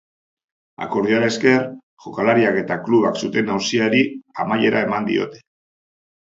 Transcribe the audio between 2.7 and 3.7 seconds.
klubak zuten